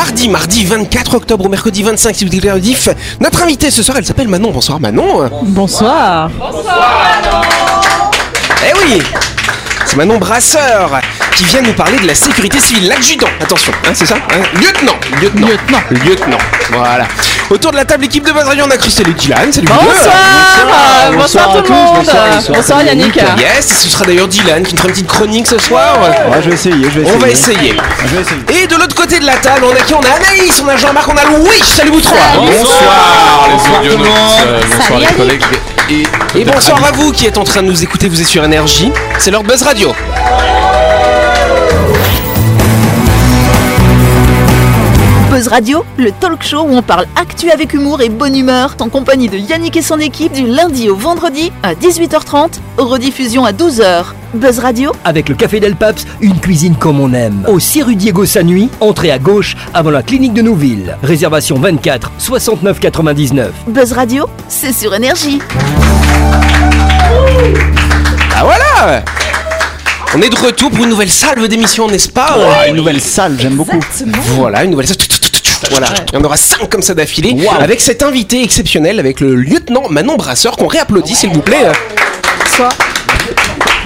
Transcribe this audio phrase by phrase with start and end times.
[0.00, 2.88] mardi, mardi 24 octobre au mercredi 25 si vous écoutez le diff.
[3.20, 4.50] Notre invitée ce soir, elle s'appelle Manon.
[4.50, 5.28] Bonsoir Manon.
[5.42, 6.30] Bonsoir.
[8.66, 9.02] Eh oui
[9.84, 11.00] C'est Manon Brasseur
[11.36, 12.88] qui vient nous parler de la sécurité civile.
[12.88, 15.80] L'adjudant, attention, hein, c'est ça hein Lieutenant, lieutenant, Lieutenant.
[15.90, 16.38] lieutenant.
[16.72, 17.06] Voilà.
[17.50, 19.52] Autour de la table équipe de Buzz Radio, on a Christelle et Dylan.
[19.52, 19.92] Salut vous deux.
[19.92, 21.12] Bonsoir.
[21.18, 22.06] Bonsoir, tout le monde.
[22.54, 23.16] Bonsoir, Yannick.
[23.38, 25.98] Yes, ce sera d'ailleurs Dylan qui nous fera une petite chronique ce soir.
[26.00, 27.16] Ouais, je vais essayer, je vais essayer.
[27.16, 27.76] On va essayer.
[28.04, 28.62] Je vais essayer.
[28.62, 30.76] Et de l'autre côté de la table, on a qui On a Anaïs, on a
[30.76, 31.60] Jean-Marc, on a Louis.
[31.64, 32.18] Salut vous trois.
[32.36, 34.08] Bonsoir les audionautes,
[34.46, 35.42] euh, bonsoir les collègues
[35.90, 38.44] et, Et bonsoir à vous qui êtes en train de nous écouter, vous êtes sur
[38.44, 38.92] Énergie.
[39.18, 39.92] C'est l'heure de Buzz Radio.
[45.40, 48.90] Buzz Radio, le talk show où on parle actu avec humour et bonne humeur, en
[48.90, 54.04] compagnie de Yannick et son équipe du lundi au vendredi à 18h30, rediffusion à 12h.
[54.34, 57.46] Buzz Radio, Avec le Café Del Paps, une cuisine comme on aime.
[57.48, 60.98] Au 6 rue Diego Sanui, entrée à gauche avant la clinique de Nouville.
[61.02, 63.50] Réservation 24 69 99.
[63.68, 65.40] Buzz Radio, c'est sur énergie.
[68.36, 69.02] Ah voilà
[70.14, 72.36] On est de retour pour une nouvelle salve d'émission, n'est-ce pas?
[72.68, 73.80] Une nouvelle salle, j'aime beaucoup.
[74.36, 75.19] Voilà, une nouvelle salve.
[75.70, 79.34] Voilà, il y en aura 5 comme ça d'affilée, avec cet invité exceptionnel, avec le
[79.34, 81.64] lieutenant Manon Brasseur, qu'on réapplaudit s'il vous plaît.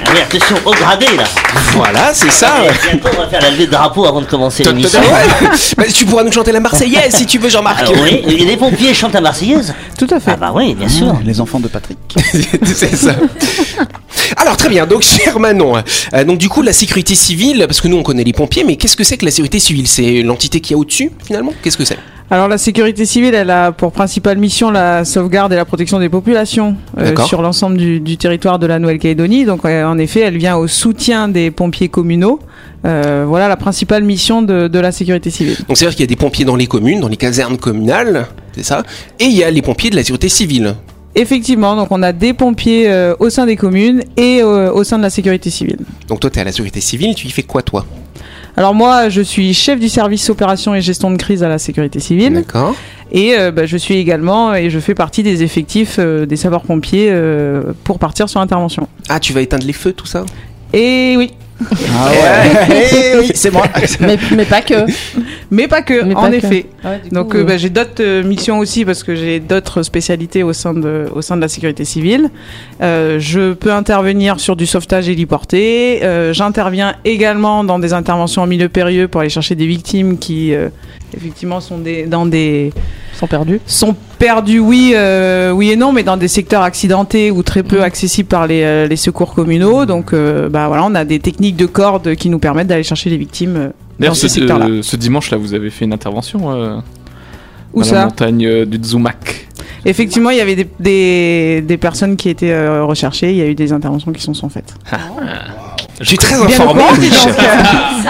[0.07, 1.25] Allez, attention, au gradé là
[1.73, 2.63] Voilà, c'est ça.
[2.83, 5.01] Bientôt, on va faire la levée de drapeau avant de commencer l'émission.
[5.77, 7.81] Bah, tu pourras nous chanter la Marseillaise si tu veux, Jean-Marc.
[7.81, 10.33] Alors oui, et les pompiers chantent la Marseillaise Tout à fait.
[10.33, 11.15] Ah bah oui, bien sûr.
[11.25, 11.99] Les enfants de Patrick.
[12.65, 13.15] c'est ça.
[14.37, 15.77] Alors très bien, donc cher Manon,
[16.15, 18.77] euh, donc du coup la sécurité civile, parce que nous on connaît les pompiers, mais
[18.77, 19.87] qu'est-ce que c'est que la sécurité civile?
[19.87, 21.53] C'est l'entité qui a au-dessus finalement?
[21.63, 21.99] Qu'est-ce que c'est?
[22.31, 26.09] Alors la sécurité civile, elle a pour principale mission la sauvegarde et la protection des
[26.09, 29.45] populations euh, sur l'ensemble du, du territoire de la Nouvelle-Calédonie.
[29.45, 32.39] Donc euh, en effet, elle vient au soutien des pompiers communaux.
[32.87, 35.57] Euh, voilà la principale mission de, de la sécurité civile.
[35.69, 38.65] Donc c'est-à-dire qu'il y a des pompiers dans les communes, dans les casernes communales, c'est
[38.65, 38.85] ça
[39.21, 40.75] Et il y a les pompiers de la sécurité civile.
[41.15, 45.11] Effectivement, donc on a des pompiers au sein des communes et au sein de la
[45.11, 45.79] sécurité civile.
[46.09, 47.87] Donc toi tu es à la sécurité civile, tu y fais quoi toi?
[48.57, 51.99] Alors moi, je suis chef du service opération et gestion de crise à la sécurité
[51.99, 52.35] civile.
[52.35, 52.75] D'accord.
[53.11, 57.09] Et euh, bah, je suis également, et je fais partie des effectifs euh, des sapeurs-pompiers
[57.11, 58.89] euh, pour partir sur intervention.
[59.09, 60.25] Ah tu vas éteindre les feux, tout ça?
[60.73, 63.65] Et oui, Ah ouais, Eh oui, c'est moi.
[64.01, 64.75] mais, mais pas que.
[65.51, 66.35] mais pas que, Mais en pas que.
[66.37, 66.67] effet.
[66.85, 69.83] Ouais, du Donc coup, euh, bah, j'ai d'autres euh, missions aussi parce que j'ai d'autres
[69.83, 72.29] spécialités au sein de, au sein de la sécurité civile.
[72.83, 76.01] Euh, je peux intervenir sur du sauvetage héliporté.
[76.03, 80.53] Euh, J'interviens également dans des interventions en milieu périlleux pour aller chercher des victimes qui
[80.55, 80.69] euh,
[81.17, 82.73] effectivement sont des, dans des
[83.15, 83.61] sont perdus.
[83.67, 87.83] sont perdus, oui, euh, oui et non, mais dans des secteurs accidentés ou très peu
[87.83, 89.87] accessibles par les, euh, les secours communaux.
[89.87, 93.11] Donc, euh, bah voilà, on a des techniques de corde qui nous permettent d'aller chercher
[93.11, 94.67] les victimes dans ces ce, secteurs-là.
[94.83, 96.77] ce dimanche-là, vous avez fait une intervention euh,
[97.73, 99.49] Où à la ça montagne euh, du Tsumak.
[99.85, 103.31] Effectivement, il y avait des, des, des personnes qui étaient euh, recherchées.
[103.31, 104.75] Il y a eu des interventions qui sont sont faites.
[106.05, 106.83] Je suis très informé.
[106.99, 107.11] Louis.
[107.27, 107.33] euh,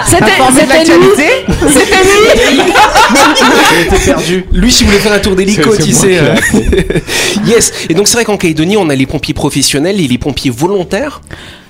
[0.05, 1.29] C'était l'actualité.
[1.67, 2.59] C'était lui.
[3.79, 4.45] J'ai été perdu.
[4.51, 6.17] Lui, si vous voulez faire un tour d'hélico, tu sais.
[6.19, 6.35] euh.
[7.45, 7.71] yes.
[7.89, 11.21] Et donc, c'est vrai qu'en Calédonie, on a les pompiers professionnels et les pompiers volontaires.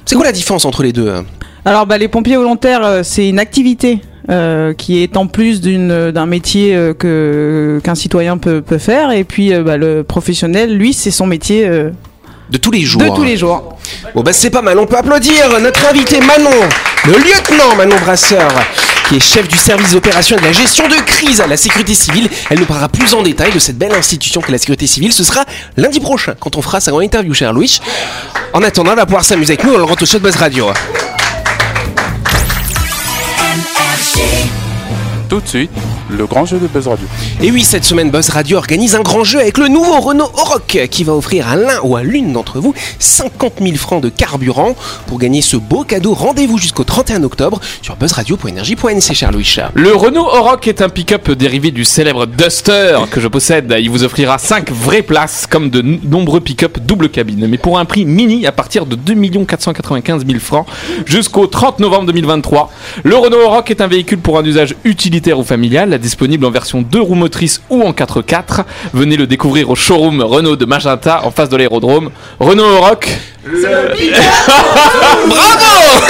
[0.06, 1.26] C'est quoi la différence entre les deux hein
[1.64, 4.00] Alors, bah, les pompiers volontaires, euh, c'est une activité
[4.32, 9.12] euh, qui est en plus d'une d'un métier euh, que qu'un citoyen peut, peut faire.
[9.12, 11.92] Et puis, euh, bah, le professionnel, lui, c'est son métier euh,
[12.50, 13.02] De tous les jours.
[13.02, 13.78] de tous les jours.
[14.14, 14.78] Bon, bah, c'est pas mal.
[14.78, 16.52] On peut applaudir notre invité Manon,
[17.06, 18.52] le lieutenant Manon Brasseur,
[19.10, 21.96] qui est chef du service d'opération et de la gestion de crise à la sécurité
[21.96, 22.30] civile.
[22.50, 25.12] Elle nous parlera plus en détail de cette belle institution qu'est la sécurité civile.
[25.12, 25.44] Ce sera
[25.76, 27.80] lundi prochain quand on fera sa grande interview, cher Louis.
[28.54, 30.68] En attendant, elle va pouvoir s'amuser avec nous dans le Rentre Show de Buzz Radio.
[35.30, 35.72] Tout de suite,
[36.10, 37.06] le grand jeu de Buzz Radio.
[37.42, 40.88] Et oui, cette semaine, Buzz Radio organise un grand jeu avec le nouveau Renault Oroch
[40.90, 44.76] qui va offrir à l'un ou à l'une d'entre vous 50 000 francs de carburant.
[45.08, 49.56] Pour gagner ce beau cadeau, rendez-vous jusqu'au 31 octobre sur buzzradio.energie.nc, cher Louis.
[49.74, 53.76] Le Renault Oroch est un pick-up dérivé du célèbre Duster que je possède.
[53.80, 57.86] Il vous offrira 5 vraies places comme de nombreux pick-up double cabine, mais pour un
[57.86, 59.16] prix mini à partir de 2
[59.46, 60.68] 495 000 francs
[61.06, 62.72] jusqu'au 30 novembre 2023.
[63.04, 66.82] Le Renault Oroch est un véhicule pour un usage utilitaire ou familial, disponible en version
[66.82, 68.64] 2 roues motrices ou en 4x4.
[68.94, 72.12] Venez le découvrir au showroom Renault de Magenta en face de l'aérodrome.
[72.40, 73.08] Renault Oroch.
[75.28, 76.06] Bravo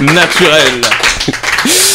[0.00, 1.01] Naturel.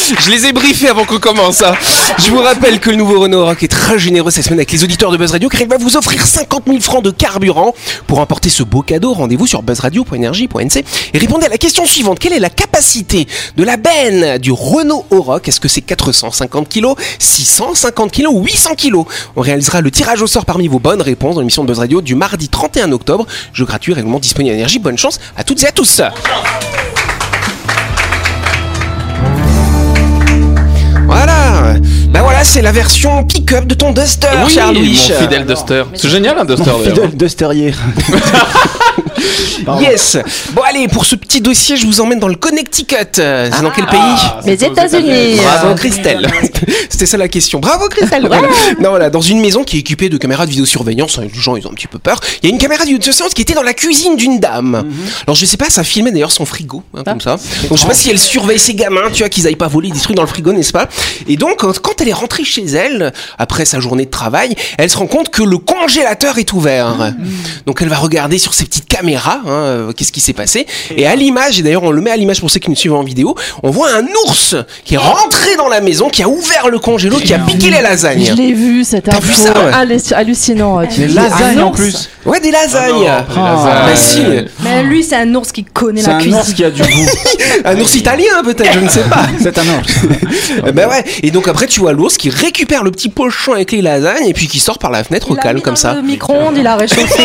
[0.20, 1.62] Je les ai briefés avant qu'on commence.
[1.64, 1.74] hein.
[2.18, 4.84] Je vous rappelle que le nouveau Renault Rock est très généreux cette semaine avec les
[4.84, 7.74] auditeurs de Buzz Radio car il va vous offrir 50 000 francs de carburant.
[8.08, 12.20] Pour emporter ce beau cadeau, rendez-vous sur buzzradio.energie.nc et répondez à la question suivante.
[12.20, 13.28] Quelle est la capacité
[13.58, 18.72] de la benne du Renault Oroch Est-ce que c'est 450 kg, 650 kg ou 800
[18.76, 18.96] kg
[19.36, 22.02] On réalisera le tirage au sort parmi vos bonnes réponses dans l'émission de Buzz Radio
[22.02, 23.26] du mardi 31 octobre.
[23.54, 24.80] Jeu gratuit régulièrement disponible à Énergie.
[24.80, 26.02] Bonne chance à toutes et à tous.
[32.38, 34.96] Voilà, c'est la version pick-up de ton Duster, Oui, cher mon Louis.
[34.96, 35.84] fidèle Duster.
[35.96, 36.94] C'est génial un Duster d'ailleurs.
[36.96, 37.74] Fidèle Dusterier.
[39.66, 39.82] Pardon.
[39.82, 40.18] Yes.
[40.54, 42.96] Bon allez, pour ce petit dossier, je vous emmène dans le Connecticut.
[43.14, 44.00] C'est dans quel pays
[44.46, 45.38] Les États-Unis.
[45.38, 46.30] Bravo Christelle.
[46.90, 47.60] C'était ça la question.
[47.60, 48.28] Bravo Christelle.
[48.28, 48.48] Voilà.
[48.80, 51.56] Non voilà, dans une maison qui est équipée de caméras de vidéosurveillance, hein, les gens
[51.56, 52.20] ils ont un petit peu peur.
[52.42, 54.86] Il y a une caméra de vidéosurveillance qui était dans la cuisine d'une dame.
[55.26, 57.38] Alors je sais pas, ça filmait d'ailleurs son frigo, hein, comme ça.
[57.70, 59.92] Donc je sais pas si elle surveille ses gamins, tu vois, qu'ils aillent pas voler
[59.92, 60.88] des trucs dans le frigo, n'est-ce pas?
[61.28, 64.90] Et donc quand, quand elle est rentrée chez elle après sa journée de travail, elle
[64.90, 67.14] se rend compte que le congélateur est ouvert.
[67.66, 70.66] Donc elle va regarder sur ses petites hein, euh, qu'est-ce qui s'est passé.
[70.96, 72.94] Et à l'image, et d'ailleurs on le met à l'image pour ceux qui nous suivent
[72.94, 74.56] en vidéo, on voit un ours
[74.86, 77.78] qui est rentré dans la maison, qui a ouvert le congélo, qui a piqué les
[77.78, 78.34] Je lasagnes.
[78.36, 79.28] l'ai vu cette T'as info.
[79.28, 79.72] vu ça, ouais.
[79.72, 80.86] Halluc- hallucinant.
[80.88, 82.10] Tu Les dis, lasagnes un en plus.
[82.26, 83.08] Ouais, des lasagnes.
[83.08, 83.26] Ah,
[83.88, 84.22] Bah si,
[84.64, 86.40] Mais lui, c'est un ours qui connaît C'est la un cuisine.
[86.40, 86.88] ours qui a du goût.
[87.66, 89.26] un ours italien peut-être, je ne sais pas.
[89.42, 89.94] C'est un ours.
[90.68, 91.04] Eh ben ouais.
[91.24, 94.34] Et donc après tu vois l'ours qui récupère le petit pochon avec les lasagnes et
[94.34, 95.94] puis qui sort par la fenêtre au Il calme mis comme dans ça.
[95.94, 97.24] le micro-ondes, il a réchauffé.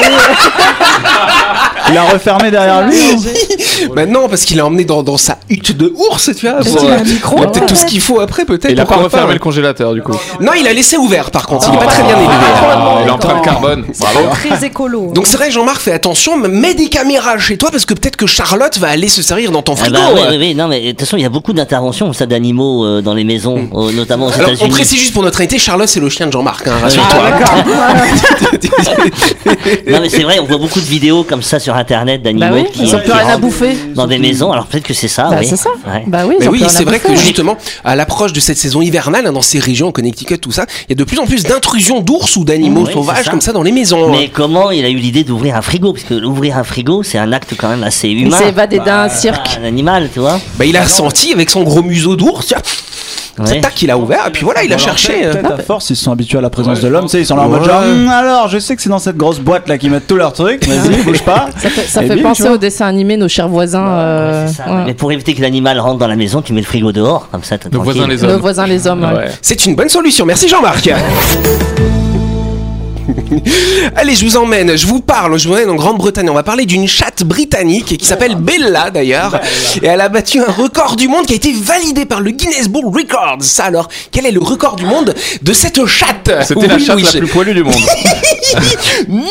[1.91, 2.97] Il a refermé derrière lui.
[2.97, 3.89] hein.
[3.95, 6.61] Bah non parce qu'il a emmené dans, dans sa hutte de ours, tu vois.
[6.61, 8.71] Pour, euh, un micro il a peut-être tout ce qu'il faut après peut-être.
[8.71, 10.13] Il a pas refermé le congélateur du coup.
[10.41, 11.69] Non, il a laissé ouvert par contre.
[11.71, 12.33] Il est pas très bien élevé.
[13.03, 13.85] Il est en train de carbone.
[13.99, 14.19] Bravo.
[14.33, 15.11] Très écolo.
[15.13, 18.27] Donc c'est vrai Jean-Marc fais attention, mets des caméras chez toi parce que peut-être que
[18.27, 19.97] Charlotte va aller se servir dans ton Ah frigo.
[19.99, 20.31] bah, oui, euh.
[20.31, 23.01] oui, oui, non, mais de toute façon, il y a beaucoup d'interventions ça d'animaux euh,
[23.03, 24.71] dans les maisons, euh, notamment aux Alors on États-Unis.
[24.71, 27.19] précise juste pour notre invité, Charlotte c'est le chien de Jean-Marc, hein, Ah, rassure-toi.
[29.89, 32.53] Non, mais c'est vrai, on voit beaucoup de vidéos comme ça sur internet d'animaux Bah
[32.55, 33.77] oui, qui, ils ont qui plus rien à bouffer.
[33.95, 34.53] dans des maisons.
[34.53, 35.29] Alors peut-être que c'est ça.
[35.31, 35.47] Bah, oui.
[35.49, 35.71] c'est ça.
[35.87, 36.05] Ouais.
[36.07, 39.33] Bah oui, Mais oui, c'est vrai que justement, à l'approche de cette saison hivernale, hein,
[39.33, 42.01] dans ces régions, au Connecticut, tout ça, il y a de plus en plus d'intrusions
[42.01, 43.31] d'ours ou d'animaux Oui, sauvages ça.
[43.31, 44.11] comme ça dans les maisons.
[44.11, 45.93] Mais comment il a eu l'idée d'ouvrir un frigo?
[45.93, 48.39] Parce que ouvrir un frigo, c'est un acte quand même assez Il humain.
[48.39, 49.59] s'est évadé d'un cirque.
[49.61, 50.41] un animal, tu vois.
[50.57, 52.55] Bah, il a senti avec son gros museau d'ours,
[53.39, 53.61] Ouais.
[53.61, 55.15] tac, il a ouvert, et puis voilà, il a Alors, cherché.
[55.23, 55.55] peut-être- euh.
[55.55, 57.05] À force, ils se sont habitués à la présence de l'homme.
[57.07, 58.99] Tu sais, ils sont là en mode genre, Hum, alors, je sais que c'est dans
[58.99, 60.67] cette grosse boîte là qu'ils mettent tous leurs trucs.
[60.67, 61.47] Vas-y, bouge pas.
[61.59, 63.87] Ça fait, ça Et fait bim, penser au dessin animé Nos chers voisins.
[63.87, 64.65] euh, Ouais, ça.
[64.67, 64.83] ouais.
[64.87, 67.43] Mais pour éviter que l'animal rentre dans la maison, tu mets le frigo dehors, comme
[67.43, 67.93] ça, t'es Nos tranquille.
[68.03, 68.41] voisins les Nos hommes.
[68.41, 69.03] voisins les hommes.
[69.05, 69.15] ouais.
[69.17, 69.31] Ouais.
[69.41, 70.91] C'est une bonne solution, merci Jean-Marc.
[73.97, 76.29] Allez, je vous emmène, je vous parle, je vous emmène en Grande-Bretagne.
[76.31, 79.41] On va parler d'une chatte britannique qui s'appelle Bella d'ailleurs.
[79.83, 82.69] Et elle a battu un record du monde qui a été validé par le Guinness
[82.69, 83.39] Book Records.
[83.43, 86.31] Ça alors, quel est le record du monde de cette chatte?
[86.47, 87.75] C'était la chatte oui, la plus poilue du monde.
[89.09, 89.23] Non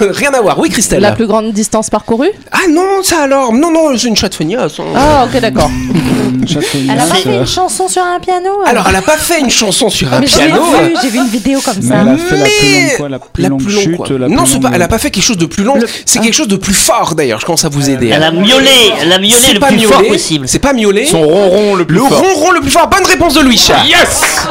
[0.00, 1.00] Rien à voir, oui Christelle.
[1.00, 2.30] La plus grande distance parcourue?
[2.52, 4.78] Ah non, ça alors Non, non, c'est une chatte feignasse.
[4.80, 4.84] hein.
[4.94, 5.70] Ah, ok, d'accord.
[6.88, 8.50] Elle a pas fait une chanson sur un piano?
[8.64, 10.62] Alors, elle a pas fait une chanson sur un Mais j'ai piano.
[10.62, 11.94] vu, j'ai vu une vidéo comme Mais ça.
[12.02, 13.96] elle a fait la plus Mais- longue quoi, la plus La longue plus longue, chute,
[13.96, 14.06] quoi.
[14.18, 15.74] la Non, plus pas, elle a pas fait quelque chose de plus long.
[16.04, 17.40] C'est quelque chose de plus fort d'ailleurs.
[17.40, 18.08] Je commence à vous aider.
[18.08, 20.08] Elle a miaulé, elle a miaulé C'est le pas plus fort miaulé.
[20.10, 20.48] possible.
[20.48, 21.06] C'est pas miaulé.
[21.06, 22.18] Son ronron le plus Le fort.
[22.20, 22.88] ronron le plus fort.
[22.88, 23.60] Bonne réponse de Louis.
[23.86, 24.46] Yes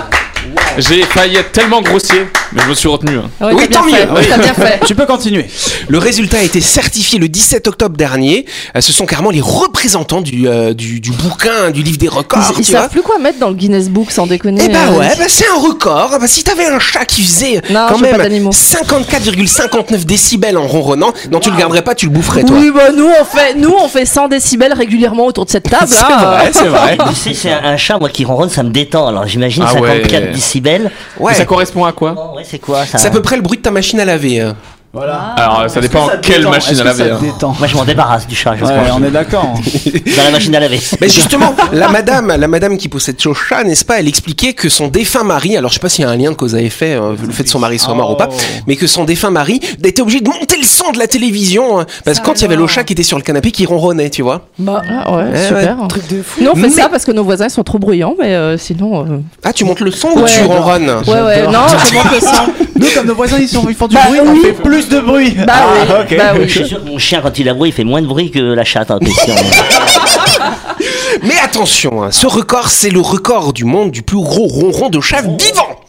[0.78, 3.18] J'ai failli être tellement grossier, mais je me suis retenu.
[3.18, 3.30] hein.
[3.46, 4.06] Ouais, Oui, tant fait.
[4.06, 4.22] mieux.
[4.30, 4.80] T'as bien fait.
[4.86, 5.48] Tu peux continuer.
[5.88, 8.46] Le résultat a été certifié le 17 octobre dernier.
[8.76, 12.54] Euh, Ce sont carrément les représentants du, euh, du, du bouquin, du livre des records.
[12.56, 12.82] Ils, ils tu vois.
[12.82, 14.62] savent plus quoi mettre dans le Guinness Book sans déconner.
[14.66, 16.18] Eh bah ouais, bah c'est un record.
[16.20, 18.52] Bah si t'avais un chat qui faisait Non, quand même d'animaux.
[18.52, 22.58] 54,59 décibels en ronronnant, non tu le garderais pas, tu le boufferais toi.
[22.60, 25.88] Oui, bah nous on fait, nous on fait 100 décibels régulièrement autour de cette table.
[25.88, 26.18] C'est hein.
[26.18, 26.98] vrai, c'est vrai.
[27.10, 29.08] Tu sais, c'est un, un chat, moi, qui ronronne, ça me détend.
[29.08, 30.32] Alors j'imagine Ah 54 ouais.
[30.34, 30.92] décibels.
[31.20, 31.34] Ouais.
[31.34, 32.16] Ça correspond à quoi?
[32.18, 32.60] Oh, c'est
[33.00, 34.52] C'est à peu près le bruit de ta machine à laver.
[34.98, 35.36] Voilà.
[35.38, 37.12] Alors, ça dépend quelle machine à laver.
[37.12, 37.20] hein.
[37.22, 38.98] détend Moi, je m'en débarrasse du chat, je Ouais, pense.
[39.00, 39.54] on est d'accord.
[40.18, 40.80] Dans la machine à laver.
[41.00, 44.70] Mais justement, la madame, la madame qui possède ce chat, n'est-ce pas, elle expliquait que
[44.70, 46.62] son défunt mari, alors je sais pas s'il y a un lien de cause à
[46.62, 48.30] effet, euh, le fait que son mari soit mort ou pas,
[48.66, 51.86] mais que son défunt mari était obligé de monter le son de la télévision, hein,
[52.04, 54.10] parce que quand il y avait le chat qui était sur le canapé qui ronronnait,
[54.10, 54.48] tu vois.
[54.58, 55.80] Bah, ah ouais, Eh super.
[55.80, 56.42] ouais, Truc de fou.
[56.42, 59.04] Nous on fait Mais- ça parce que nos voisins sont trop bruyants, mais euh, sinon.
[59.06, 60.30] euh, Ah, tu montes le son ou Ouais.
[60.36, 60.90] tu ronronnes?
[61.08, 62.52] Ouais, ouais, non, je monte le son.
[62.80, 64.30] Nous, comme nos voisins, ils, sont, ils font du Bah bruit, oui.
[64.40, 65.36] on fait plus de bruit.
[65.46, 65.54] Bah
[65.90, 66.18] Ah, ok.
[66.18, 66.48] bah oui.
[66.48, 68.40] Je suis sûr que mon chien, quand il aboie, il fait moins de bruit que
[68.40, 69.36] la chatte en question.
[71.24, 75.00] Mais attention, hein, ce record, c'est le record du monde du plus gros ronron de
[75.02, 75.80] chat vivant.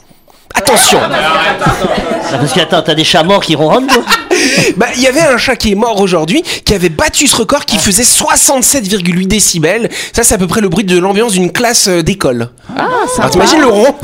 [0.58, 4.02] Attention Ah, Parce que attends, t'as des chats morts qui ronronnent toi
[4.76, 7.64] Bah, il y avait un chat qui est mort aujourd'hui, qui avait battu ce record,
[7.64, 9.88] qui faisait 67,8 décibels.
[10.12, 12.50] Ça, c'est à peu près le bruit de l'ambiance d'une classe euh, d'école.
[12.76, 12.86] Ah,
[13.18, 13.94] Alors, t'imagines le ronron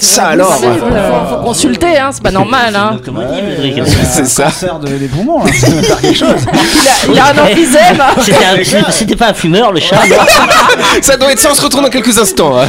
[0.00, 0.66] Ça alors Faut,
[1.30, 2.74] faut consulter, hein, c'est pas normal.
[2.74, 2.98] Hein.
[4.10, 4.44] C'est ça.
[4.44, 5.52] Cancer de, des poumons, là.
[5.52, 6.28] Ça va faire quelque chose.
[7.08, 8.02] Il a, il a un emphysème.
[8.22, 9.96] C'était un- c'était- C'était pas un fumeur le chat
[11.02, 12.58] Ça doit être ça, on se retrouve dans quelques instants.
[12.58, 12.68] hein.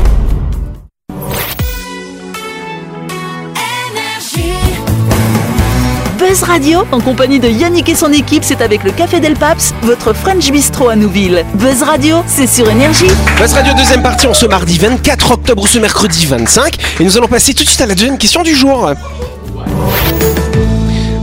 [6.31, 9.73] Buzz Radio, en compagnie de Yannick et son équipe, c'est avec le Café Del Paps,
[9.81, 11.43] votre French Bistro à Nouville.
[11.55, 13.09] Buzz Radio, c'est sur Énergie.
[13.37, 16.77] Buzz Radio deuxième partie en ce mardi 24 octobre ou ce mercredi 25.
[17.01, 18.93] Et nous allons passer tout de suite à la deuxième question du jour.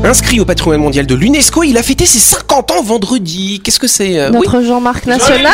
[0.09, 3.61] Inscrit au patrimoine mondial de l'UNESCO, il a fêté ses 50 ans vendredi.
[3.63, 4.39] Qu'est-ce que c'est euh, oui.
[4.39, 5.53] Notre Jean-Marc National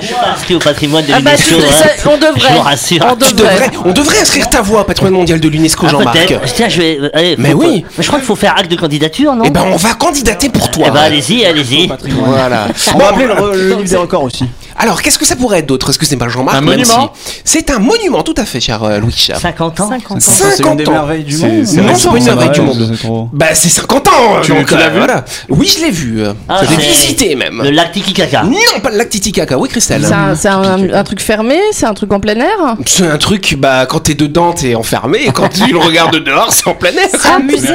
[0.00, 1.54] Je suis pas inscrit au patrimoine de Ah bah, l'UNESCO.
[1.66, 2.10] hein.
[2.12, 2.40] on devrait.
[2.50, 3.06] Je vous rassure.
[3.10, 3.54] On Tu devrait.
[3.54, 6.14] devrais, on devrait inscrire ta voix au patrimoine mondial de l'UNESCO, Ah, Jean-Marc.
[6.26, 6.52] peut-être.
[6.54, 6.98] Tiens, je vais.
[7.00, 7.84] euh, allez, Mais faut- oui.
[7.98, 10.70] Je crois qu'il faut faire acte de candidature, non Eh ben, on va candidater pour
[10.70, 10.84] toi.
[10.88, 11.90] Eh ben, allez-y, allez-y.
[12.26, 12.68] Voilà.
[12.94, 14.44] On va appeler le, re- le livre des records aussi.
[14.82, 15.90] Alors, qu'est-ce que ça pourrait être d'autre?
[15.90, 16.56] Est-ce que c'est pas Jean-Marc?
[16.56, 19.28] Un monument si- C'est un monument, tout à fait, cher euh, Louis.
[19.40, 20.20] 50 ans 50 ans.
[20.20, 21.64] C'est une 50 des merveilles du C'est- monde.
[21.66, 22.88] c'est Non, c'est pas une merveille du monde.
[22.92, 23.28] c'est trop.
[23.32, 24.12] Bah, c'est 50 ans
[24.42, 24.98] Tu- donc, tu l'as euh, vu?
[24.98, 25.24] voilà.
[25.48, 26.22] Oui, je l'ai vu.
[26.48, 27.60] Ah, je l'ai c'est visité même.
[27.62, 28.42] Le lac Titicaca.
[28.42, 29.56] Non, pas le lac Titicaca.
[29.56, 30.04] Oui, Christelle.
[30.04, 31.58] C'est un, c'est un- un truc fermé?
[31.72, 32.76] C'est un truc en plein air?
[32.84, 36.52] C'est un truc, bah, quand t'es dedans, t'es enfermé, et quand tu le regardes dehors,
[36.52, 37.08] c'est en plein air.
[37.32, 37.68] Un musée?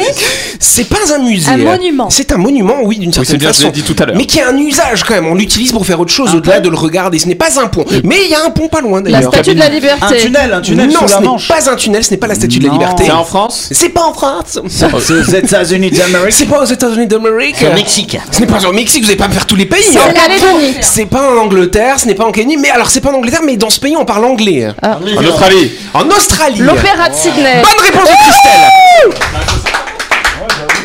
[0.59, 1.51] C'est pas un musée.
[1.51, 2.09] Un monument.
[2.09, 3.67] C'est un monument, oui, d'une c'est certaine bien, je façon.
[3.67, 4.15] l'ai dit tout à l'heure.
[4.17, 5.27] Mais qui a un usage quand même.
[5.27, 6.96] On l'utilise pour faire autre chose au-delà de le regarder.
[7.19, 7.85] Ce n'est pas un pont.
[8.03, 9.33] Mais il y a un pont pas loin La d'ailleurs.
[9.33, 10.17] statue de la Un liberté.
[10.17, 11.47] tunnel, un tunnel non, sous ce la Manche.
[11.47, 13.03] pas un tunnel, ce n'est pas la statue de la liberté.
[13.05, 14.59] C'est en France C'est pas en France.
[14.67, 14.99] C'est aux
[15.33, 16.33] États-Unis d'Amérique.
[16.33, 17.55] C'est pas aux États-Unis d'Amérique.
[17.59, 18.17] C'est au Mexique.
[18.31, 19.83] Ce n'est pas au Mexique, vous n'allez pas me faire tous les pays.
[19.91, 20.13] C'est en hein.
[20.13, 20.75] Calédonie.
[20.81, 23.41] C'est pas en Angleterre, ce n'est pas en Kenya, mais alors c'est pas en Angleterre,
[23.45, 24.67] mais dans ce pays on parle anglais.
[24.83, 26.59] En Australie En Australie.
[26.59, 27.61] L'opéra de Sydney.
[27.61, 29.77] Bonne réponse de Christelle.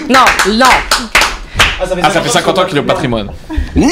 [0.09, 0.67] Non, non.
[1.81, 3.29] Ah, ça fait 50 ans qu'il est au patrimoine.
[3.75, 3.87] Non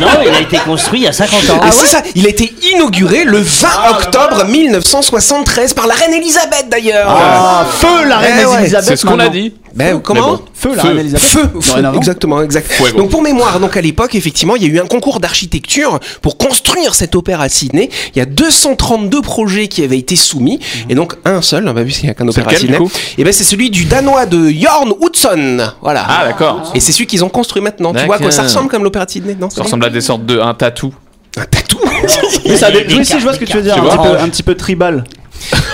[0.00, 1.60] Non, il a été construit il y a 50 ans.
[1.66, 6.66] Et c'est ça, il a été inauguré le 20 octobre 1973 par la reine Elisabeth
[6.70, 7.08] d'ailleurs.
[7.08, 8.60] Ah, feu la reine Eh ouais.
[8.60, 8.86] Elisabeth.
[8.88, 9.32] C'est ce qu'on a maintenant.
[9.32, 9.54] dit.
[9.74, 10.40] Ben, comment bon.
[10.54, 10.88] Feu la Feu.
[10.88, 11.26] reine Elisabeth.
[11.26, 11.98] Feu, feu, Dorénavant.
[11.98, 12.70] exactement, exact.
[12.72, 12.96] Fuego.
[12.98, 16.38] Donc pour mémoire, donc à l'époque, effectivement, il y a eu un concours d'architecture pour
[16.38, 17.90] construire cet opéra à Sydney.
[18.14, 22.06] Il y a 232 projets qui avaient été soumis, et donc un seul, bah, puisqu'il
[22.06, 22.78] n'y a qu'un opéra à lequel, Sydney.
[22.78, 22.90] coup?
[23.18, 25.58] Et ben c'est celui du danois de Jorn Utzon.
[25.82, 26.06] Voilà.
[26.08, 26.72] Ah, d'accord.
[26.74, 27.92] Et c'est celui qu'ils ont construit maintenant.
[27.94, 30.00] Tu vois à quoi ça ressemble comme l'opéra de Sydney Non Ça ressemble à des
[30.00, 30.38] sortes de.
[30.40, 30.92] un tatou.
[31.36, 31.78] Un tatou.
[32.44, 33.74] Oui, ça a des- Des oui, si, je vois ce que tu veux dire.
[33.74, 35.04] Tu Un petit peu- un petit peu tribal.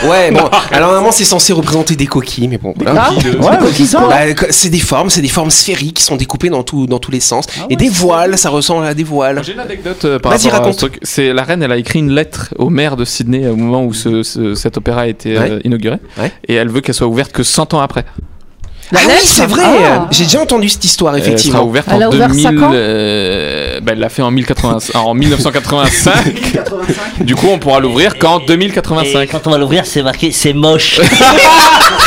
[0.05, 0.41] Ouais, bon.
[0.73, 2.75] Alors normalement c'est censé représenter des coquilles, mais bon.
[2.77, 3.11] voilà.
[3.11, 4.19] Ah, Ouais, mais qui ça Bah,
[4.51, 7.21] c'est des formes, c'est des formes sphériques qui sont découpées dans, tout, dans tous les
[7.21, 7.47] sens.
[7.61, 9.41] Ah et des voiles, ça ressemble à des voiles.
[9.45, 10.75] J'ai une anecdote euh, par Vas-y, rapport à raconte.
[10.81, 10.99] ce truc.
[11.03, 13.95] C'est la reine, elle a écrit une lettre au maire de Sydney au moment où
[13.95, 15.99] ce, ce- cet opéra a été euh, inauguré.
[16.19, 16.33] Ouais.
[16.49, 18.05] Et elle veut qu'elle soit ouverte que 100 ans après.
[18.95, 19.63] Ah oui, lettre c'est vrai.
[19.65, 20.09] Ah.
[20.11, 21.63] J'ai déjà entendu cette histoire, Elle sera effectivement.
[21.65, 22.43] ouverte Elle en a ouvert 2000.
[22.43, 26.15] cinq ans euh, bah, elle l'a fait en, 1080 en 1985.
[27.21, 29.29] du coup, on pourra l'ouvrir qu'en Et 2085.
[29.31, 31.01] quand on va l'ouvrir, c'est marqué c'est moche.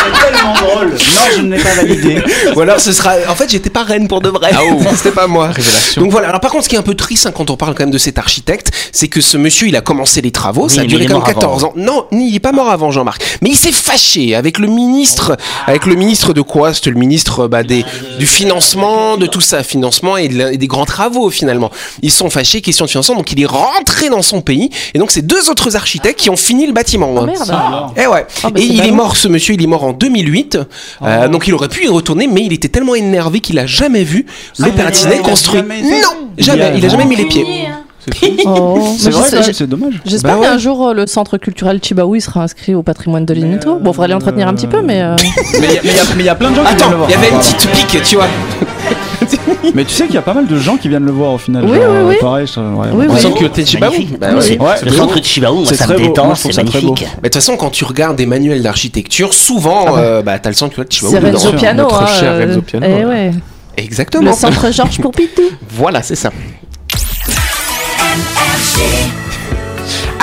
[0.05, 0.89] C'est tellement drôle.
[0.89, 2.21] Non, je ne l'ai pas validé.
[2.55, 3.15] Ou alors ce sera.
[3.27, 4.51] En fait, j'étais pas reine pour de vrai.
[4.53, 4.79] Ah, oh.
[4.95, 5.47] C'était pas moi.
[5.47, 6.01] Révélation.
[6.01, 6.29] Donc voilà.
[6.29, 7.91] Alors par contre, ce qui est un peu triste hein, quand on parle quand même
[7.91, 10.69] de cet architecte, c'est que ce monsieur, il a commencé les travaux.
[10.69, 11.73] ça a duré quand même mort 14 ans.
[11.75, 13.39] Non, il est pas mort avant, Jean-Marc.
[13.41, 15.37] Mais il s'est fâché avec le ministre.
[15.65, 16.73] Avec le ministre de quoi?
[16.75, 17.83] C'était le ministre bah, des,
[18.19, 21.71] du financement, de tout ça, financement et, de la- et des grands travaux finalement.
[22.01, 23.15] Ils se sont fâchés, question de financement.
[23.15, 24.69] Donc il est rentré dans son pays.
[24.93, 27.11] Et donc c'est deux autres architectes qui ont fini le bâtiment.
[27.15, 27.25] Oh hein.
[27.25, 27.91] merde.
[27.97, 28.25] Eh ouais.
[28.43, 30.59] Ah, bah, et c'est il est mort, ce monsieur, il est mort en 2008.
[31.01, 34.03] Euh, donc il aurait pu y retourner, mais il était tellement énervé qu'il a jamais
[34.03, 34.25] vu
[34.59, 35.61] il a construit.
[35.61, 36.73] Non, jamais.
[36.77, 37.45] Il a jamais mis les pieds.
[38.45, 38.87] Oh.
[38.97, 40.01] C'est vrai, c'est dommage.
[40.05, 40.45] J'espère Bah ouais.
[40.47, 43.79] qu'un jour euh, le centre culturel Chibaoui sera inscrit au patrimoine de l'UNESCO.
[43.79, 45.01] Bon, faudrait l'entretenir un petit peu, mais.
[45.01, 45.15] euh,
[45.59, 47.09] Mais il y a- y plein de gens qui Attends, viennent le voir.
[47.09, 48.27] il y avait une petite pique, tu vois.
[49.73, 51.37] Mais tu sais qu'il y a pas mal de gens qui viennent le voir au
[51.37, 51.65] final.
[51.65, 52.15] Oui, genre, oui, oui.
[52.21, 53.13] Pareil, je- ouais, Oui, ouais.
[53.13, 53.19] oui.
[53.19, 53.91] Sans culotté de Chibaou.
[53.91, 54.19] Magnifique.
[54.19, 54.75] Bah ouais.
[54.83, 56.07] Le centre de Chibaou, moi, C'est ça me très beau.
[56.09, 56.81] détend, c'est magnifique.
[57.01, 60.55] Mais de toute façon, quand tu regardes des manuels d'architecture, souvent, euh, bah, t'as le
[60.55, 61.31] son culotte de Chibaou C'est dedans.
[61.37, 61.83] Renzo Piano.
[61.83, 62.85] notre hein, cher euh, Renzo Piano.
[63.77, 64.29] Exactement.
[64.29, 65.41] Le centre Georges Pompidou.
[65.69, 66.31] Voilà, c'est ça.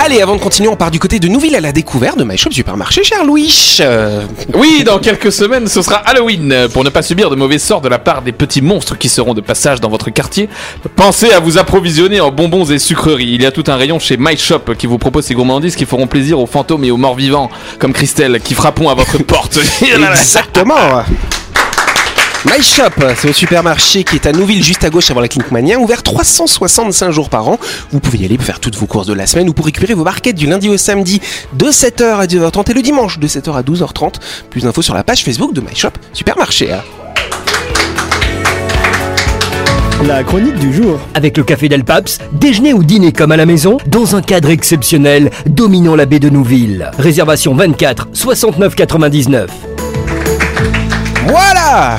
[0.05, 2.37] Allez, avant de continuer, on part du côté de Nouville à la découverte de My
[2.37, 3.77] Shop Supermarché, cher Louis.
[3.81, 4.23] Euh,
[4.55, 6.67] Oui, dans quelques semaines, ce sera Halloween.
[6.73, 9.33] Pour ne pas subir de mauvais sorts de la part des petits monstres qui seront
[9.33, 10.49] de passage dans votre quartier,
[10.97, 13.31] pensez à vous approvisionner en bonbons et sucreries.
[13.33, 15.87] Il y a tout un rayon chez My Shop qui vous propose ces gourmandises qui
[15.87, 19.61] feront plaisir aux fantômes et aux morts vivants, comme Christelle, qui frapperont à votre porte.
[19.83, 21.05] Exactement.
[22.45, 25.53] My Shop, c'est le supermarché qui est à Nouville, juste à gauche avant la clinique
[25.53, 27.57] Mania, ouvert 365 jours par an.
[27.93, 29.95] Vous pouvez y aller pour faire toutes vos courses de la semaine ou pour récupérer
[29.95, 31.21] vos barquettes du lundi au samedi
[31.53, 34.15] de 7h à 10h30 et le dimanche de 7h à 12h30.
[34.51, 36.77] Plus d'infos sur la page Facebook de My Shop Supermarché.
[40.05, 40.99] La chronique du jour.
[41.15, 44.51] Avec le café Del Paps, déjeuner ou dîner comme à la maison, dans un cadre
[44.51, 46.91] exceptionnel, dominant la baie de Nouville.
[46.99, 49.49] Réservation 24 69 99.
[51.29, 51.99] Voilà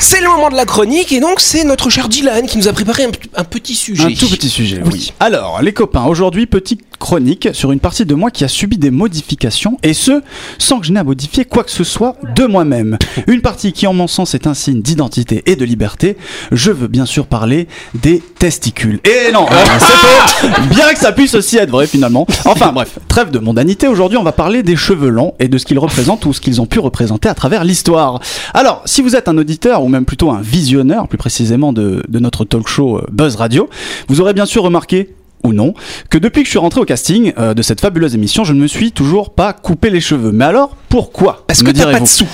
[0.00, 2.72] c'est le moment de la chronique et donc c'est notre cher Dylan qui nous a
[2.72, 4.04] préparé un, un petit sujet.
[4.04, 5.12] Un tout petit sujet, oui.
[5.20, 8.90] Alors, les copains, aujourd'hui, petite chronique sur une partie de moi qui a subi des
[8.92, 10.22] modifications, et ce,
[10.58, 12.98] sans que je n'ai à modifier quoi que ce soit de moi-même.
[13.26, 16.16] Une partie qui, en mon sens, est un signe d'identité et de liberté.
[16.52, 19.00] Je veux bien sûr parler des testicules.
[19.04, 22.26] Et non, euh, c'est faux Bien que ça puisse aussi être vrai, finalement.
[22.44, 23.88] Enfin, bref, trêve de mondanité.
[23.88, 26.60] Aujourd'hui, on va parler des cheveux longs et de ce qu'ils représentent ou ce qu'ils
[26.60, 28.20] ont pu représenter à travers l'histoire.
[28.52, 32.44] Alors, si vous êtes un auditeur, ou même plutôt un visionneur, plus précisément, de, notre
[32.44, 33.68] talk show euh, Buzz Radio,
[34.08, 35.10] vous aurez bien sûr remarqué
[35.42, 35.74] ou non,
[36.10, 38.60] que depuis que je suis rentré au casting euh, de cette fabuleuse émission, je ne
[38.60, 40.32] me suis toujours pas coupé les cheveux.
[40.32, 42.26] Mais alors, pourquoi Parce que t'as pas de sous.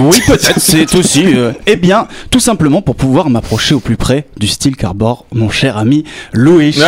[0.00, 1.24] Oui, peut-être, c'est aussi.
[1.36, 5.48] euh, eh bien, tout simplement pour pouvoir m'approcher au plus près du style qu'arbore mon
[5.48, 6.70] cher ami Louis.
[6.76, 6.80] Et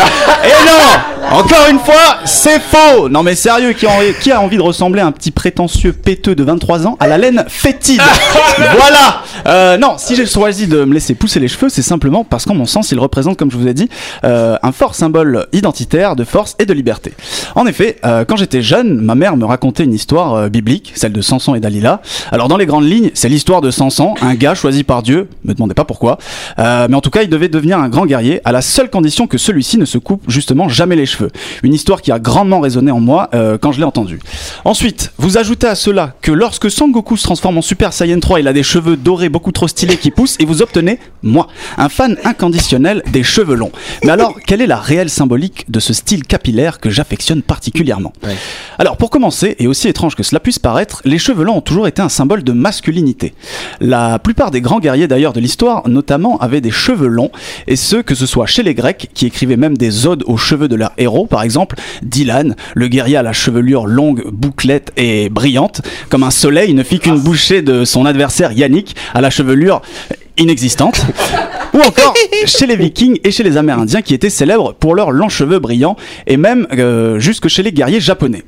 [0.66, 3.90] non Encore une fois, c'est faux Non mais sérieux, qui a,
[4.20, 7.18] qui a envie de ressembler à un petit prétentieux péteux de 23 ans à la
[7.18, 8.00] laine fétide
[8.58, 12.44] Voilà Euh, Non, si j'ai choisi de me laisser pousser les cheveux, c'est simplement parce
[12.44, 13.88] qu'en mon sens, il représente, comme je vous ai dit,
[14.24, 17.12] euh, un fort symbole identitaire de force et de liberté.
[17.54, 20.48] En effet, euh, quand j'étais jeune, ma mère me racontait une histoire euh,
[20.94, 22.00] celle de Samson et Dalila.
[22.32, 25.54] Alors dans les grandes lignes, c'est l'histoire de Samson, un gars choisi par Dieu, me
[25.54, 26.18] demandez pas pourquoi,
[26.58, 29.26] Euh, mais en tout cas, il devait devenir un grand guerrier à la seule condition
[29.26, 31.30] que celui-ci ne se coupe justement jamais les cheveux.
[31.62, 34.18] Une histoire qui a grandement résonné en moi euh, quand je l'ai entendue.
[34.64, 38.48] Ensuite, vous ajoutez à cela que lorsque Sangoku se transforme en Super Saiyan 3, il
[38.48, 42.16] a des cheveux dorés beaucoup trop stylés qui poussent et vous obtenez, moi, un fan
[42.24, 43.72] inconditionnel des cheveux longs.
[44.04, 48.12] Mais alors, quelle est la réelle symbolique de ce style capillaire que j'affectionne particulièrement?
[48.78, 51.86] Alors, pour commencer, et aussi étrange que cela puisse paraître, les cheveux longs ont toujours
[51.86, 53.34] été un symbole de masculinité.
[53.80, 57.30] La plupart des grands guerriers d'ailleurs de l'histoire, notamment, avaient des cheveux longs,
[57.66, 60.68] et ce, que ce soit chez les Grecs, qui écrivaient même des odes aux cheveux
[60.68, 65.82] de leurs héros, par exemple, Dylan, le guerrier à la chevelure longue, bouclette et brillante,
[66.10, 69.82] comme un soleil ne fit qu'une bouchée de son adversaire Yannick, à la chevelure
[70.36, 71.04] inexistante.
[71.74, 72.14] Ou encore
[72.46, 75.96] chez les Vikings et chez les Amérindiens qui étaient célèbres pour leurs longs cheveux brillants,
[76.26, 78.42] et même euh, jusque chez les guerriers japonais.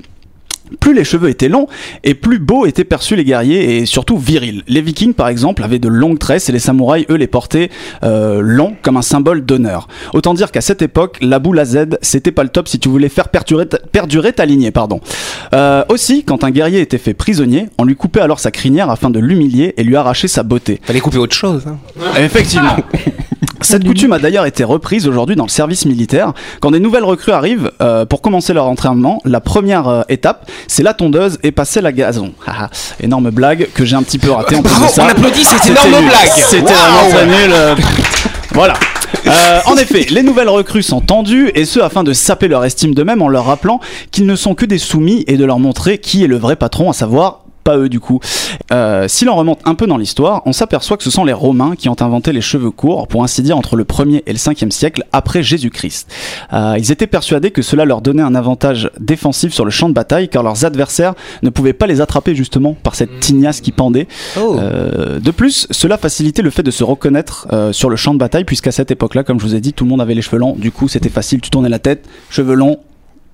[0.79, 1.67] Plus les cheveux étaient longs
[2.05, 4.63] et plus beaux étaient perçus les guerriers et surtout virils.
[4.69, 7.71] Les vikings par exemple avaient de longues tresses et les samouraïs eux les portaient
[8.03, 9.89] euh, longs comme un symbole d'honneur.
[10.15, 12.89] Autant dire qu'à cette époque la boule à Z c'était pas le top si tu
[12.89, 14.71] voulais faire perdurer ta, perdurer ta lignée.
[14.71, 15.01] Pardon.
[15.55, 19.11] Euh, aussi quand un guerrier était fait prisonnier on lui coupait alors sa crinière afin
[19.11, 20.81] de l'humilier et lui arracher sa beauté.
[20.85, 21.67] Fallait couper autre chose.
[21.67, 21.79] hein.
[22.19, 22.77] Effectivement.
[23.63, 26.33] Cette coutume a d'ailleurs été reprise aujourd'hui dans le service militaire.
[26.61, 30.83] Quand des nouvelles recrues arrivent euh, pour commencer leur entraînement, la première euh, étape, c'est
[30.83, 32.33] la tondeuse et passer la gazon.
[32.47, 32.71] Haha,
[33.01, 35.05] énorme blague que j'ai un petit peu raté en plus de ça.
[35.05, 36.09] on applaudit cette énorme nul.
[36.09, 36.31] blague.
[36.37, 37.51] C'était vraiment très nul.
[37.53, 37.75] euh,
[38.53, 38.75] Voilà.
[39.27, 42.95] Euh, en effet, les nouvelles recrues sont tendues et ce afin de saper leur estime
[42.95, 46.25] d'eux-mêmes en leur rappelant qu'ils ne sont que des soumis et de leur montrer qui
[46.25, 48.21] est le vrai patron, à savoir pas eux du coup.
[48.73, 51.75] Euh, si l'on remonte un peu dans l'histoire, on s'aperçoit que ce sont les Romains
[51.77, 54.71] qui ont inventé les cheveux courts, pour ainsi dire entre le 1er et le 5e
[54.71, 56.11] siècle après Jésus-Christ.
[56.53, 59.95] Euh, ils étaient persuadés que cela leur donnait un avantage défensif sur le champ de
[59.95, 64.09] bataille, car leurs adversaires ne pouvaient pas les attraper justement par cette tignasse qui pendait.
[64.39, 68.19] Euh, de plus, cela facilitait le fait de se reconnaître euh, sur le champ de
[68.19, 70.39] bataille, puisqu'à cette époque-là, comme je vous ai dit, tout le monde avait les cheveux
[70.39, 72.79] longs, du coup c'était facile, tu tournais la tête, cheveux longs,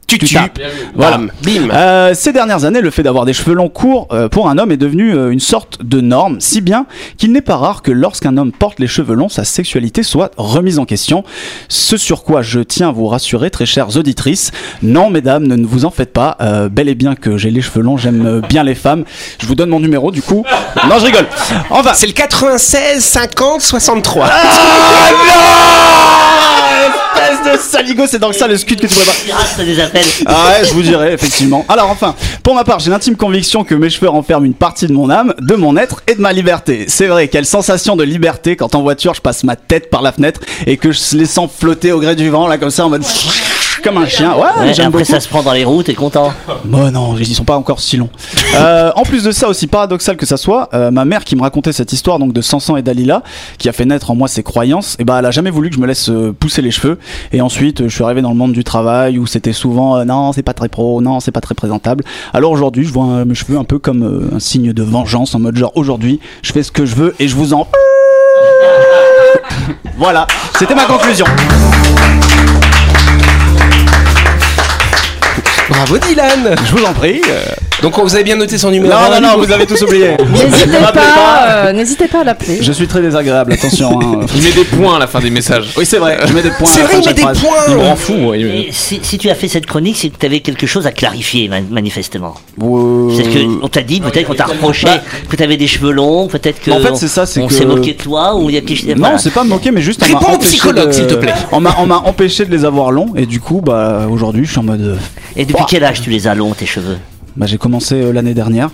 [0.07, 0.61] tu tu tapes.
[0.95, 1.19] Voilà.
[1.19, 1.71] Bam, bim.
[1.73, 4.71] Euh, ces dernières années, le fait d'avoir des cheveux longs courts euh, pour un homme
[4.71, 8.37] est devenu euh, une sorte de norme, si bien qu'il n'est pas rare que lorsqu'un
[8.37, 11.25] homme porte les cheveux longs, sa sexualité soit remise en question.
[11.69, 14.53] Ce sur quoi je tiens à vous rassurer, très chères auditrices.
[14.83, 16.37] Non, mesdames, ne, ne vous en faites pas.
[16.41, 19.05] Euh, bel et bien que j'ai les cheveux longs, j'aime euh, bien les femmes.
[19.41, 20.45] Je vous donne mon numéro, du coup.
[20.89, 21.27] Non, je rigole.
[21.71, 24.29] Enfin, C'est le 96 50 63.
[27.17, 29.13] Espèce de saligo, c'est donc ça le scud que tu pourrais pas.
[29.25, 30.07] Pirate des appels.
[30.27, 31.65] Ah ouais, je vous dirai, effectivement.
[31.69, 34.93] Alors enfin, pour ma part, j'ai l'intime conviction que mes cheveux renferment une partie de
[34.93, 36.87] mon âme, de mon être et de ma liberté.
[36.89, 40.13] C'est vrai, quelle sensation de liberté quand en voiture je passe ma tête par la
[40.13, 42.91] fenêtre et que je les sens flotter au gré du vent, là comme ça en
[42.91, 43.05] mode...
[43.83, 44.35] comme un chien.
[44.35, 45.05] Ouais, Ouais, j'aime après beaucoup.
[45.05, 46.33] ça se prend dans les roues, t'es content.
[46.65, 48.11] Bon non, ils sont pas encore si longs.
[48.57, 51.43] Euh, en plus de ça, aussi paradoxal que ça soit, euh, ma mère qui me
[51.43, 53.23] racontait cette histoire donc de Samson et Dalila,
[53.59, 55.77] qui a fait naître en moi ses croyances, et bah elle a jamais voulu que
[55.77, 56.99] je me laisse euh, pousser les cheveux.
[57.33, 60.05] Et ensuite, euh, je suis arrivé dans le monde du travail où c'était souvent euh,
[60.05, 62.03] non, c'est pas très pro, non, c'est pas très présentable.
[62.33, 65.35] Alors aujourd'hui, je vois euh, mes cheveux un peu comme euh, un signe de vengeance,
[65.35, 67.67] en mode genre aujourd'hui, je fais ce que je veux et je vous en.
[69.99, 70.27] voilà,
[70.59, 71.27] c'était ma conclusion.
[75.77, 77.21] Bravo Dylan Je vous en prie.
[77.29, 77.41] euh,
[77.83, 80.17] Donc vous avez bien noté son numéro Non, non, non, vous avez tous oublié.
[80.33, 82.59] N'hésitez pas, euh, n'hésitez pas à l'appeler.
[82.63, 84.01] Je suis très désagréable, attention.
[84.01, 84.21] hein.
[84.35, 85.75] Il met des points à la fin des messages.
[85.77, 86.67] Oui, c'est vrai, je mets des points.
[86.67, 87.41] C'est à la vrai, fin il met des phrase.
[87.41, 88.15] points Il me rend fou.
[88.15, 88.41] ouais.
[88.41, 90.93] Et si, si tu as fait cette chronique, c'est que tu avais quelque chose à
[90.93, 92.35] clarifier, man- manifestement.
[92.63, 94.87] Euh, C'est que on t'a dit, peut-être qu'on t'a reproché
[95.29, 97.49] que tu avais des cheveux longs, peut-être que En fait, on- c'est ça, c'est on
[97.49, 98.89] que- s'est moqué de toi ou il y a quelque chose.
[98.89, 99.19] Non, voilà.
[99.19, 101.35] c'est pas moqué, mais juste on Réponds au psychologue, de- s'il te plaît.
[101.53, 104.51] On m'a, on m'a empêché de les avoir longs et du coup, bah aujourd'hui, je
[104.53, 104.99] suis en mode.
[105.39, 106.97] Et depuis quel âge tu les as longs tes cheveux?
[107.37, 108.71] Bah j'ai commencé euh, l'année dernière.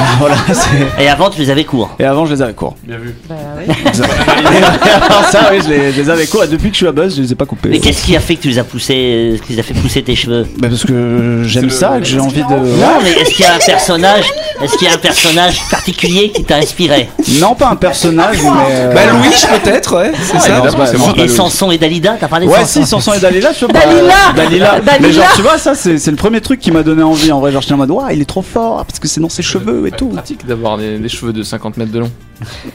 [0.18, 0.36] voilà.
[0.52, 1.90] c'est- Et avant tu les avais courts.
[1.98, 2.74] Et avant, je les avais courts.
[2.84, 3.14] Bien vu.
[3.28, 3.74] Bah oui.
[5.30, 6.44] Ça, oui, je les, je les avais courts.
[6.44, 7.68] Et depuis que je suis à Buzz, je les ai pas coupés.
[7.70, 10.02] Mais qu'est-ce qui a fait que tu les as poussés, euh, qui a fait pousser
[10.02, 12.48] tes cheveux Bah parce que j'aime ça, que j'ai envie de.
[12.54, 14.24] Non, mais est-ce qu'il y a un personnage,
[14.62, 17.08] est-ce qu'il y a un personnage particulier qui t'a inspiré
[17.40, 18.50] Non, pas un personnage, mais.
[18.70, 19.28] euh, Bah Louis
[19.62, 20.58] peut-être, ouais, c'est ça.
[20.58, 21.14] non, c'est pas- c'est non, moi.
[21.14, 21.28] pas Et.
[21.28, 23.80] Sanson et Dalida, t'as parlé de Ouais, Sanson si, Sanson et Dalila, je sais pas.
[23.80, 24.80] Dalila Dalila.
[24.80, 27.32] Dalila Mais genre, tu vois, ça, c'est c'est le premier truc qui m'a donné envie.
[27.32, 29.28] En vrai, genre, j'étais en mode, waouh, il est trop fort, parce que c'est dans
[29.28, 30.08] ses cheveux et tout.
[30.08, 32.10] Pratique d'avoir des, des cheveux de 50 mètres de long.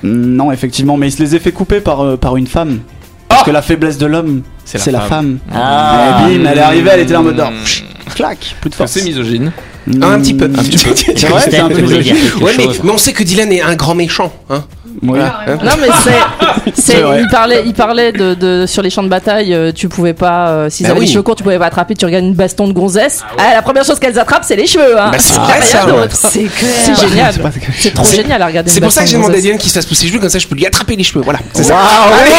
[0.03, 2.79] Non, effectivement, mais il se les a fait couper par, euh, par une femme.
[3.27, 5.39] Parce que la faiblesse de l'homme, C'est la c'est la femme.
[5.47, 5.53] femme.
[5.53, 6.27] Ah.
[6.29, 7.83] Et bim, elle est arrivée, elle était là en mode, pff,
[8.15, 8.91] clac, plus de force.
[8.91, 9.51] C'est misogyne.
[9.85, 10.03] Mm.
[10.03, 10.45] Un petit peu.
[10.45, 10.95] Un petit peu.
[10.95, 12.43] C'est vrai, c'est un peu tu voulais dire misogyne.
[12.43, 14.33] Ouais, mais on sait que Dylan est un grand méchant.
[14.49, 14.63] Hein
[15.01, 15.19] Oui.
[15.19, 17.21] Non mais c'est, C'est c'est, vrai.
[17.21, 20.49] il parlait, il parlait de, de sur les champs de bataille, euh, tu pouvais pas,
[20.49, 21.05] euh, s'ils Bah avaient oui.
[21.05, 23.23] les cheveux courts, tu pouvais pas attraper, tu regardes une baston de gonzesse.
[23.37, 24.99] Ah, la première chose qu'elles attrapent, c'est les cheveux.
[24.99, 25.09] Hein.
[25.11, 25.85] Bah, c'est Ah, vrai, rien ça.
[25.85, 26.15] d'autre.
[26.15, 26.71] C'est clair.
[26.83, 27.33] C'est génial.
[27.77, 28.69] C'est trop C'est- génial à regarder.
[28.69, 29.41] C'est une pour ça que j'ai de demandé à.
[29.41, 31.21] Dylan qu'il se fasse pousser les cheveux, comme ça je peux lui attraper les cheveux.
[31.23, 31.39] Voilà.
[31.53, 31.77] C'est ça.
[31.77, 32.31] Allez,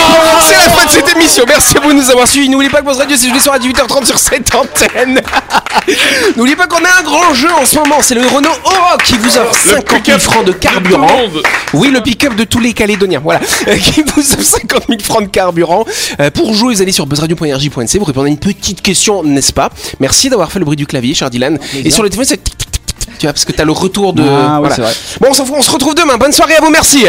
[0.42, 1.44] C'est la fin de cette émission.
[1.46, 2.48] Merci à vous de nous avoir suivis.
[2.48, 5.20] N'oubliez pas que Buzz Radio, c'est les soirs à 18h30 sur cette antenne.
[6.36, 7.96] N'oubliez pas qu'on a un grand jeu en ce moment.
[8.00, 11.08] C'est le Renault Oroch qui vous offre 50 000 francs de carburant.
[11.72, 13.20] Oui, le pick-up de tous les Calédoniens.
[13.22, 13.40] Voilà.
[13.68, 15.84] Euh, Qui vous offre 50 000 francs de carburant.
[16.20, 17.98] Euh, pour jouer, vous allez sur buzzradio.rj.nc.
[17.98, 19.70] Vous répondez à une petite question, n'est-ce pas?
[20.00, 21.58] Merci d'avoir fait le bruit du clavier, cher Dylan.
[21.84, 22.40] Et sur le téléphone, c'est
[23.18, 24.22] tu vois, parce que t'as le retour de.
[24.22, 24.76] Ah voilà.
[24.76, 24.92] vrai.
[25.20, 26.16] Bon, on s'en fout, on se retrouve demain.
[26.18, 27.04] Bonne soirée à vous, merci.